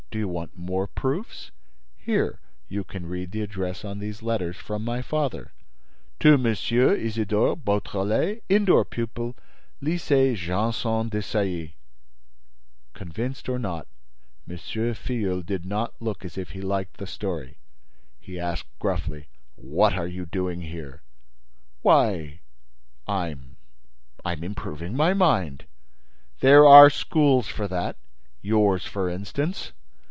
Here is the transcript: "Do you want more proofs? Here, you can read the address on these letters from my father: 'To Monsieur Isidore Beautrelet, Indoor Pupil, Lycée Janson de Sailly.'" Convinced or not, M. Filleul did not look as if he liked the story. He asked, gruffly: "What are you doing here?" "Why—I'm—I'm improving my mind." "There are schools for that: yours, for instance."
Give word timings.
"Do 0.11 0.17
you 0.19 0.27
want 0.27 0.57
more 0.57 0.87
proofs? 0.87 1.51
Here, 1.95 2.41
you 2.67 2.83
can 2.83 3.05
read 3.05 3.31
the 3.31 3.41
address 3.41 3.85
on 3.85 3.99
these 3.99 4.21
letters 4.21 4.57
from 4.57 4.83
my 4.83 5.01
father: 5.01 5.53
'To 6.19 6.37
Monsieur 6.37 6.93
Isidore 6.93 7.55
Beautrelet, 7.55 8.43
Indoor 8.49 8.83
Pupil, 8.83 9.37
Lycée 9.81 10.35
Janson 10.35 11.07
de 11.07 11.21
Sailly.'" 11.21 11.77
Convinced 12.93 13.47
or 13.47 13.57
not, 13.57 13.87
M. 14.49 14.57
Filleul 14.57 15.41
did 15.43 15.65
not 15.65 15.93
look 16.01 16.25
as 16.25 16.37
if 16.37 16.49
he 16.49 16.59
liked 16.59 16.97
the 16.97 17.07
story. 17.07 17.59
He 18.19 18.37
asked, 18.37 18.67
gruffly: 18.79 19.29
"What 19.55 19.93
are 19.93 20.07
you 20.09 20.25
doing 20.25 20.59
here?" 20.59 21.03
"Why—I'm—I'm 21.83 24.43
improving 24.43 24.93
my 24.93 25.13
mind." 25.13 25.67
"There 26.41 26.67
are 26.67 26.89
schools 26.89 27.47
for 27.47 27.65
that: 27.69 27.95
yours, 28.41 28.83
for 28.85 29.07
instance." 29.07 29.71